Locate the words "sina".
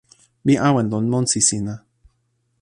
1.47-1.75